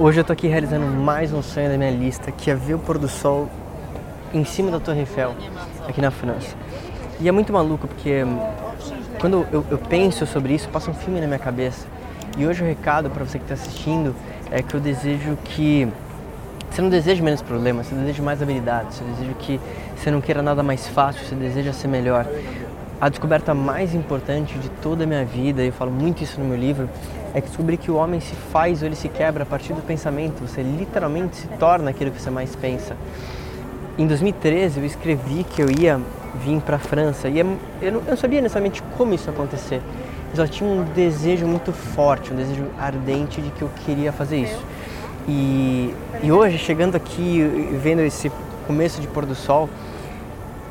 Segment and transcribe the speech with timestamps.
[0.00, 2.78] Hoje eu tô aqui realizando mais um sonho da minha lista, que é ver o
[2.78, 3.48] pôr do sol
[4.32, 5.34] em cima da Torre Eiffel,
[5.88, 6.54] aqui na França.
[7.18, 8.38] E é muito maluco porque hum,
[9.18, 11.84] quando eu, eu penso sobre isso, passa um filme na minha cabeça.
[12.36, 14.14] E hoje o recado para você que está assistindo
[14.52, 15.88] é que eu desejo que
[16.70, 19.60] você não deseja menos problemas, você deseja mais habilidades, você deseja que
[19.96, 22.24] você não queira nada mais fácil, você deseja ser melhor.
[23.00, 26.44] A descoberta mais importante de toda a minha vida, e eu falo muito isso no
[26.44, 26.90] meu livro,
[27.32, 30.40] é descobrir que o homem se faz ou ele se quebra a partir do pensamento.
[30.40, 32.96] Você literalmente se torna aquilo que você mais pensa.
[33.96, 36.00] Em 2013 eu escrevi que eu ia
[36.44, 37.42] vir para a França e é,
[37.80, 39.80] eu não, eu não sabia necessariamente como isso ia acontecer.
[40.30, 44.38] Eu só tinha um desejo muito forte, um desejo ardente de que eu queria fazer
[44.38, 44.60] isso.
[45.28, 47.42] E, e hoje, chegando aqui
[47.80, 48.32] vendo esse
[48.66, 49.68] começo de pôr do sol,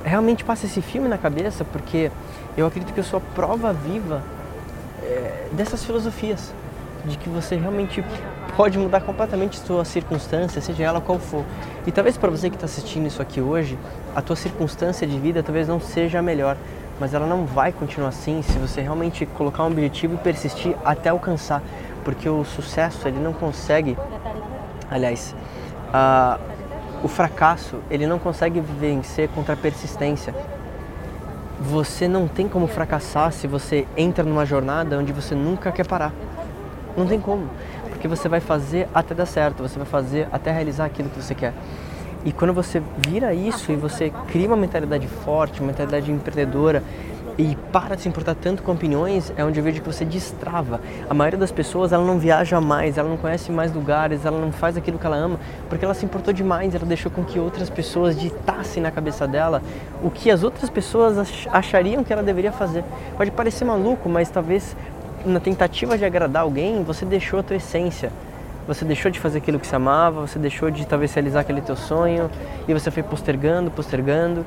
[0.07, 2.11] realmente passa esse filme na cabeça porque
[2.55, 4.23] eu acredito que eu sou a prova viva
[5.03, 6.53] é, dessas filosofias,
[7.05, 8.03] de que você realmente
[8.55, 11.43] pode mudar completamente sua circunstância, seja ela qual for.
[11.85, 13.77] E talvez para você que está assistindo isso aqui hoje,
[14.15, 16.57] a tua circunstância de vida talvez não seja a melhor,
[16.99, 21.09] mas ela não vai continuar assim se você realmente colocar um objetivo e persistir até
[21.09, 21.61] alcançar,
[22.03, 23.95] porque o sucesso ele não consegue,
[24.89, 25.35] aliás,
[27.03, 30.33] o fracasso ele não consegue vencer contra a persistência
[31.59, 36.13] você não tem como fracassar se você entra numa jornada onde você nunca quer parar.
[36.95, 37.49] Não tem como,
[37.89, 41.33] porque você vai fazer até dar certo, você vai fazer até realizar aquilo que você
[41.33, 41.53] quer.
[42.25, 46.83] E quando você vira isso e você cria uma mentalidade forte, uma mentalidade empreendedora,
[47.37, 50.81] e para de se importar tanto com opiniões, é onde eu vejo que você destrava.
[51.07, 54.51] A maioria das pessoas, ela não viaja mais, ela não conhece mais lugares, ela não
[54.51, 57.69] faz aquilo que ela ama, porque ela se importou demais, ela deixou com que outras
[57.69, 59.61] pessoas ditassem na cabeça dela
[60.01, 61.17] o que as outras pessoas
[61.51, 62.83] achariam que ela deveria fazer.
[63.15, 64.75] Pode parecer maluco, mas talvez
[65.25, 68.11] na tentativa de agradar alguém, você deixou a tua essência.
[68.67, 71.75] Você deixou de fazer aquilo que você amava, você deixou de talvez realizar aquele teu
[71.75, 72.29] sonho,
[72.67, 74.45] e você foi postergando, postergando.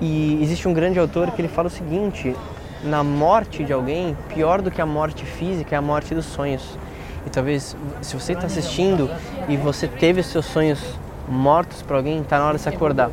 [0.00, 2.34] E existe um grande autor que ele fala o seguinte:
[2.82, 6.78] na morte de alguém, pior do que a morte física é a morte dos sonhos.
[7.26, 9.10] E talvez, se você está assistindo
[9.48, 10.80] e você teve os seus sonhos
[11.28, 13.10] mortos para alguém, está na hora de se acordar.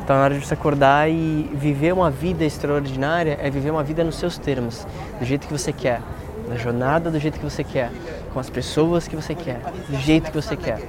[0.00, 4.04] Está na hora de se acordar e viver uma vida extraordinária é viver uma vida
[4.04, 4.86] nos seus termos,
[5.18, 6.00] do jeito que você quer,
[6.48, 7.90] na jornada do jeito que você quer,
[8.32, 10.82] com as pessoas que você quer, do jeito que você quer.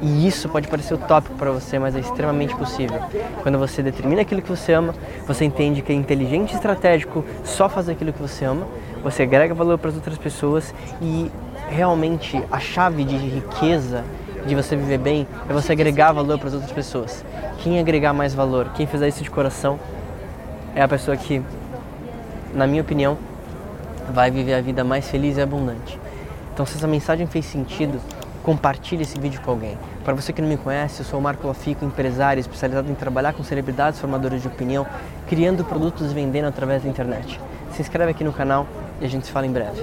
[0.00, 3.00] E isso pode parecer utópico para você, mas é extremamente possível.
[3.42, 4.94] Quando você determina aquilo que você ama,
[5.26, 8.66] você entende que é inteligente e estratégico só fazer aquilo que você ama,
[9.02, 10.72] você agrega valor para as outras pessoas
[11.02, 11.30] e
[11.68, 14.04] realmente a chave de riqueza
[14.46, 17.24] de você viver bem é você agregar valor para as outras pessoas.
[17.58, 19.80] Quem agregar mais valor, quem fizer isso de coração,
[20.74, 21.42] é a pessoa que,
[22.54, 23.18] na minha opinião,
[24.12, 25.98] vai viver a vida mais feliz e abundante.
[26.54, 28.00] Então, se essa mensagem fez sentido,
[28.48, 29.76] compartilhe esse vídeo com alguém.
[30.02, 33.34] Para você que não me conhece, eu sou o Marco Lafico, empresário especializado em trabalhar
[33.34, 34.86] com celebridades formadores de opinião,
[35.26, 37.38] criando produtos e vendendo através da internet.
[37.72, 38.66] Se inscreve aqui no canal
[39.02, 39.82] e a gente se fala em breve.